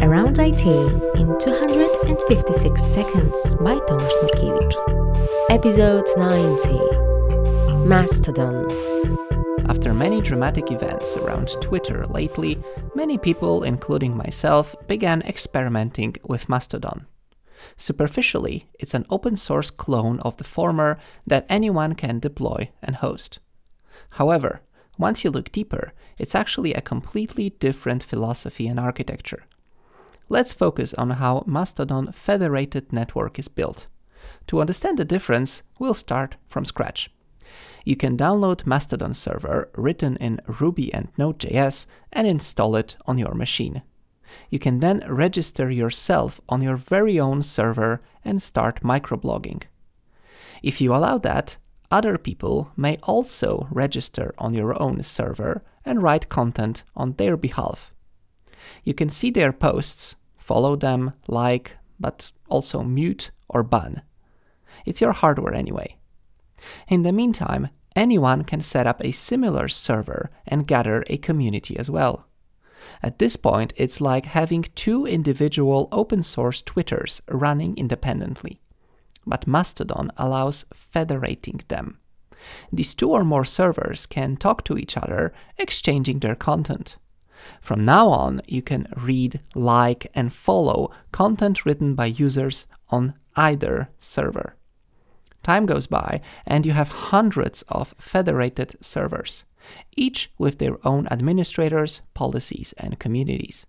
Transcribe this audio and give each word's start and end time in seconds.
Around 0.00 0.38
IT 0.38 0.66
in 0.66 1.38
256 1.38 2.82
seconds 2.82 3.54
by 3.56 3.74
Tomasz 3.74 4.12
Nurkiewicz. 4.22 4.76
Episode 5.50 6.06
90 6.16 7.86
Mastodon. 7.86 8.70
After 9.68 9.92
many 9.92 10.20
dramatic 10.20 10.70
events 10.70 11.16
around 11.16 11.48
Twitter 11.60 12.06
lately, 12.06 12.62
many 12.94 13.18
people, 13.18 13.62
including 13.62 14.16
myself, 14.16 14.76
began 14.86 15.22
experimenting 15.22 16.14
with 16.24 16.48
Mastodon. 16.48 17.06
Superficially, 17.76 18.68
it's 18.78 18.94
an 18.94 19.06
open 19.10 19.36
source 19.36 19.70
clone 19.70 20.20
of 20.20 20.36
the 20.36 20.44
former 20.44 20.98
that 21.26 21.46
anyone 21.48 21.94
can 21.94 22.18
deploy 22.20 22.70
and 22.82 22.96
host. 22.96 23.38
However, 24.10 24.60
once 24.98 25.24
you 25.24 25.30
look 25.30 25.52
deeper, 25.52 25.92
it's 26.18 26.34
actually 26.34 26.74
a 26.74 26.80
completely 26.80 27.50
different 27.50 28.02
philosophy 28.02 28.66
and 28.66 28.80
architecture. 28.80 29.44
Let's 30.30 30.52
focus 30.52 30.92
on 30.94 31.10
how 31.10 31.44
Mastodon 31.46 32.12
Federated 32.12 32.92
Network 32.92 33.38
is 33.38 33.48
built. 33.48 33.86
To 34.48 34.60
understand 34.60 34.98
the 34.98 35.04
difference, 35.04 35.62
we'll 35.78 35.94
start 35.94 36.36
from 36.46 36.66
scratch. 36.66 37.10
You 37.84 37.96
can 37.96 38.18
download 38.18 38.66
Mastodon 38.66 39.14
server 39.14 39.70
written 39.74 40.16
in 40.16 40.40
Ruby 40.60 40.92
and 40.92 41.08
Node.js 41.16 41.86
and 42.12 42.26
install 42.26 42.76
it 42.76 42.96
on 43.06 43.16
your 43.16 43.32
machine. 43.32 43.82
You 44.50 44.58
can 44.58 44.80
then 44.80 45.02
register 45.08 45.70
yourself 45.70 46.40
on 46.50 46.60
your 46.60 46.76
very 46.76 47.18
own 47.18 47.42
server 47.42 48.02
and 48.22 48.42
start 48.42 48.82
microblogging. 48.82 49.62
If 50.62 50.80
you 50.82 50.94
allow 50.94 51.16
that, 51.18 51.56
other 51.90 52.18
people 52.18 52.70
may 52.76 52.98
also 53.02 53.66
register 53.70 54.34
on 54.36 54.52
your 54.52 54.80
own 54.80 55.02
server 55.02 55.62
and 55.86 56.02
write 56.02 56.28
content 56.28 56.82
on 56.94 57.14
their 57.14 57.38
behalf. 57.38 57.94
You 58.88 58.94
can 58.94 59.10
see 59.10 59.30
their 59.30 59.52
posts, 59.52 60.16
follow 60.38 60.74
them, 60.74 61.12
like, 61.26 61.76
but 62.00 62.32
also 62.48 62.82
mute 62.82 63.30
or 63.46 63.62
ban. 63.62 64.00
It's 64.86 65.02
your 65.02 65.12
hardware 65.12 65.52
anyway. 65.52 65.98
In 66.88 67.02
the 67.02 67.12
meantime, 67.12 67.68
anyone 67.94 68.44
can 68.44 68.62
set 68.62 68.86
up 68.86 69.04
a 69.04 69.10
similar 69.10 69.68
server 69.68 70.30
and 70.46 70.66
gather 70.66 71.04
a 71.08 71.18
community 71.18 71.76
as 71.76 71.90
well. 71.90 72.28
At 73.02 73.18
this 73.18 73.36
point, 73.36 73.74
it's 73.76 74.00
like 74.00 74.24
having 74.24 74.64
two 74.74 75.04
individual 75.04 75.90
open 75.92 76.22
source 76.22 76.62
Twitters 76.62 77.20
running 77.28 77.76
independently. 77.76 78.58
But 79.26 79.46
Mastodon 79.46 80.12
allows 80.16 80.64
federating 80.72 81.60
them. 81.68 81.98
These 82.72 82.94
two 82.94 83.10
or 83.10 83.22
more 83.22 83.44
servers 83.44 84.06
can 84.06 84.38
talk 84.38 84.64
to 84.64 84.78
each 84.78 84.96
other, 84.96 85.34
exchanging 85.58 86.20
their 86.20 86.34
content. 86.34 86.96
From 87.60 87.84
now 87.84 88.08
on, 88.08 88.42
you 88.46 88.62
can 88.62 88.92
read, 88.96 89.40
like, 89.54 90.10
and 90.14 90.32
follow 90.32 90.90
content 91.12 91.64
written 91.64 91.94
by 91.94 92.06
users 92.06 92.66
on 92.90 93.14
either 93.36 93.88
server. 93.98 94.54
Time 95.42 95.66
goes 95.66 95.86
by, 95.86 96.20
and 96.46 96.66
you 96.66 96.72
have 96.72 96.88
hundreds 96.88 97.62
of 97.68 97.94
federated 97.98 98.74
servers, 98.80 99.44
each 99.96 100.30
with 100.38 100.58
their 100.58 100.76
own 100.86 101.06
administrators, 101.08 102.00
policies, 102.14 102.74
and 102.78 102.98
communities. 102.98 103.66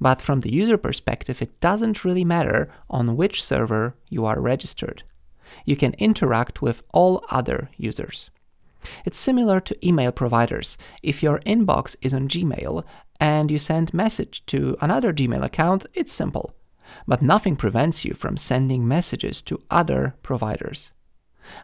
But 0.00 0.22
from 0.22 0.40
the 0.40 0.52
user 0.52 0.78
perspective, 0.78 1.42
it 1.42 1.60
doesn't 1.60 2.04
really 2.04 2.24
matter 2.24 2.70
on 2.88 3.16
which 3.16 3.44
server 3.44 3.94
you 4.08 4.24
are 4.24 4.40
registered. 4.40 5.02
You 5.64 5.76
can 5.76 5.94
interact 5.94 6.62
with 6.62 6.82
all 6.92 7.24
other 7.30 7.70
users. 7.76 8.30
It's 9.04 9.18
similar 9.18 9.60
to 9.60 9.86
email 9.86 10.12
providers. 10.12 10.76
If 11.02 11.22
your 11.22 11.40
inbox 11.40 11.96
is 12.02 12.14
on 12.14 12.28
Gmail 12.28 12.84
and 13.20 13.50
you 13.50 13.58
send 13.58 13.94
message 13.94 14.44
to 14.46 14.76
another 14.80 15.12
Gmail 15.12 15.44
account, 15.44 15.86
it's 15.94 16.12
simple. 16.12 16.54
But 17.06 17.22
nothing 17.22 17.56
prevents 17.56 18.04
you 18.04 18.14
from 18.14 18.36
sending 18.36 18.86
messages 18.86 19.40
to 19.42 19.62
other 19.70 20.14
providers. 20.22 20.92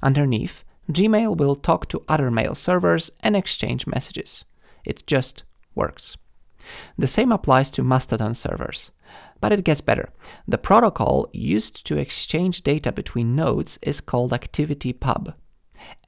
Underneath, 0.03 0.65
Gmail 0.91 1.36
will 1.36 1.57
talk 1.57 1.89
to 1.89 2.03
other 2.09 2.30
mail 2.30 2.55
servers 2.55 3.11
and 3.23 3.36
exchange 3.36 3.86
messages. 3.86 4.45
It 4.85 5.07
just 5.07 5.45
works. 5.75 6.17
The 6.98 7.07
same 7.07 7.33
applies 7.33 7.70
to 7.73 7.83
Mastodon 7.83 8.35
servers. 8.35 8.91
But 9.41 9.53
it 9.53 9.64
gets 9.64 9.80
better. 9.80 10.11
The 10.47 10.59
protocol 10.59 11.29
used 11.33 11.86
to 11.86 11.97
exchange 11.97 12.63
data 12.63 12.92
between 12.92 13.35
nodes 13.35 13.79
is 13.83 14.01
called 14.01 14.33
ActivityPub 14.33 15.35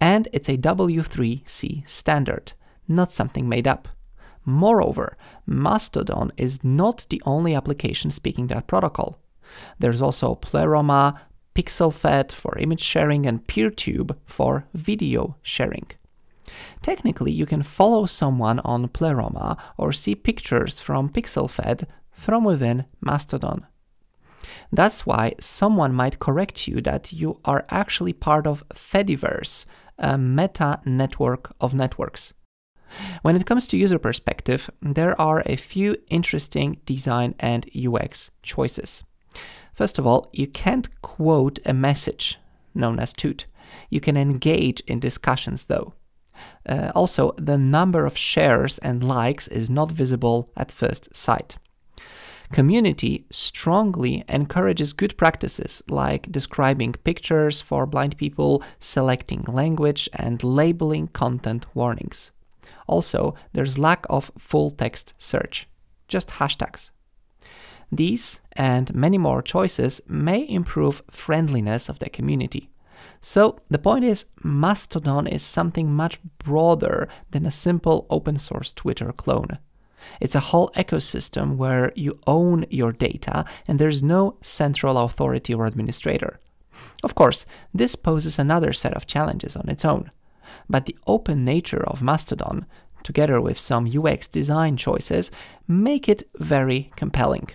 and 0.01 0.29
it's 0.33 0.49
a 0.49 0.57
W3C 0.57 1.89
standard, 1.89 2.53
not 2.89 3.13
something 3.13 3.49
made 3.49 3.67
up. 3.67 3.89
Moreover, 4.45 5.17
Mastodon 5.47 6.33
is 6.37 6.65
not 6.65 7.07
the 7.11 7.23
only 7.25 7.55
application 7.55 8.11
speaking 8.11 8.49
that 8.49 8.67
protocol. 8.67 9.19
There's 9.79 10.03
also 10.03 10.35
Pleroma, 10.35 11.21
PixelFed 11.55 12.33
for 12.33 12.59
image 12.59 12.83
sharing, 12.83 13.27
and 13.27 13.47
PeerTube 13.47 14.17
for 14.27 14.67
video 14.75 15.37
sharing. 15.43 15.87
Technically, 16.83 17.31
you 17.33 17.47
can 17.47 17.63
follow 17.63 18.07
someone 18.07 18.59
on 18.61 18.89
Pleroma 18.89 19.57
or 19.79 19.93
see 19.93 20.15
pictures 20.15 20.81
from 20.81 21.09
PixelFed 21.09 21.85
from 22.11 22.45
within 22.45 22.85
Mastodon. 23.01 23.67
That's 24.73 25.05
why 25.05 25.35
someone 25.39 25.95
might 25.95 26.19
correct 26.19 26.67
you 26.67 26.81
that 26.81 27.13
you 27.13 27.39
are 27.45 27.67
actually 27.69 28.15
part 28.15 28.47
of 28.47 28.67
Fediverse, 28.71 29.67
a 29.99 30.17
meta 30.17 30.81
network 30.87 31.55
of 31.61 31.75
networks. 31.75 32.33
When 33.23 33.37
it 33.37 33.47
comes 33.47 33.67
to 33.69 33.77
user 33.77 33.99
perspective, 33.99 34.71
there 34.81 35.19
are 35.21 35.43
a 35.45 35.57
few 35.57 35.97
interesting 36.09 36.81
design 36.87 37.35
and 37.39 37.69
UX 37.77 38.31
choices. 38.43 39.05
First 39.75 39.99
of 39.99 40.07
all, 40.07 40.29
you 40.33 40.47
can't 40.47 40.89
quote 41.03 41.59
a 41.65 41.73
message 41.73 42.39
known 42.75 42.99
as 42.99 43.13
toot. 43.13 43.47
You 43.91 44.01
can 44.01 44.17
engage 44.17 44.81
in 44.81 45.01
discussions 45.01 45.67
though. 45.67 45.95
Uh, 46.67 46.93
also, 46.95 47.33
the 47.39 47.59
number 47.59 48.05
of 48.07 48.17
shares 48.17 48.79
and 48.79 49.05
likes 49.05 49.49
is 49.49 49.71
not 49.71 49.93
visible 49.93 50.51
at 50.57 50.73
first 50.73 51.15
sight. 51.15 51.57
Community 52.53 53.25
strongly 53.31 54.25
encourages 54.29 54.93
good 54.93 55.17
practices 55.17 55.83
like 55.89 56.31
describing 56.31 56.93
pictures 56.93 57.63
for 57.63 57.87
blind 57.87 58.19
people, 58.19 58.63
selecting 58.79 59.43
language, 59.49 60.07
and 60.13 60.45
labeling 60.45 61.09
content 61.09 61.65
warnings. 61.75 62.31
Also, 62.87 63.35
there's 63.55 63.79
lack 63.79 64.05
of 64.11 64.31
full 64.37 64.71
text 64.71 65.15
search, 65.17 65.67
just 66.09 66.29
hashtags. 66.29 66.91
These 67.91 68.41
and 68.53 68.95
many 68.95 69.17
more 69.17 69.41
choices 69.41 70.03
may 70.07 70.47
improve 70.47 71.03
friendliness 71.11 71.89
of 71.89 72.01
the 72.01 72.11
community. 72.11 72.69
So 73.23 73.57
the 73.71 73.79
point 73.79 74.05
is 74.05 74.27
Mastodon 74.45 75.27
is 75.27 75.43
something 75.43 75.91
much 75.91 76.19
broader 76.39 77.09
than 77.31 77.47
a 77.47 77.51
simple 77.51 78.07
open 78.11 78.37
source 78.37 78.75
Twitter 78.75 79.11
clone. 79.13 79.59
It's 80.21 80.35
a 80.35 80.41
whole 80.41 80.71
ecosystem 80.77 81.57
where 81.57 81.93
you 81.95 82.19
own 82.27 82.67
your 82.71 82.93
data 82.93 83.45
and 83.67 83.79
there's 83.79 84.03
no 84.03 84.37
central 84.43 84.99
authority 84.99 85.55
or 85.55 85.67
administrator. 85.67 86.39
Of 87.03 87.15
course, 87.15 87.47
this 87.75 87.97
poses 87.97 88.39
another 88.39 88.73
set 88.73 88.95
of 88.95 89.07
challenges 89.07 89.57
on 89.57 89.69
its 89.69 89.85
own. 89.85 90.11
But 90.69 90.87
the 90.87 90.97
open 91.07 91.45
nature 91.45 91.85
of 91.85 92.03
Mastodon, 92.03 92.67
together 93.03 93.41
with 93.41 93.59
some 93.59 93.91
UX 93.95 94.27
design 94.27 94.77
choices, 94.77 95.31
make 95.69 96.09
it 96.09 96.23
very 96.39 96.91
compelling. 96.97 97.49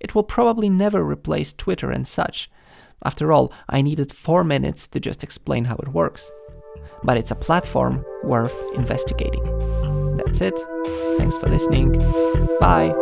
It 0.00 0.14
will 0.14 0.22
probably 0.22 0.68
never 0.68 1.04
replace 1.04 1.52
Twitter 1.52 1.90
and 1.90 2.08
such. 2.08 2.50
After 3.04 3.32
all, 3.32 3.52
I 3.68 3.82
needed 3.82 4.12
four 4.12 4.44
minutes 4.44 4.88
to 4.88 5.00
just 5.00 5.22
explain 5.22 5.64
how 5.64 5.76
it 5.76 5.88
works. 5.88 6.30
But 7.02 7.16
it's 7.16 7.30
a 7.30 7.36
platform 7.36 8.04
worth 8.24 8.56
investigating. 8.74 9.79
That's 10.30 10.42
it. 10.42 10.60
Thanks 11.18 11.36
for 11.38 11.48
listening. 11.48 11.98
Bye. 12.60 12.94